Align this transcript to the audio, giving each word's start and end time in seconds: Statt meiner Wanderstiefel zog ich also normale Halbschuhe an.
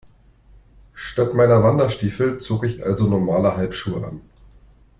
Statt 0.95 1.35
meiner 1.35 1.61
Wanderstiefel 1.61 2.39
zog 2.39 2.65
ich 2.65 2.83
also 2.83 3.05
normale 3.07 3.55
Halbschuhe 3.55 4.03
an. 4.03 4.21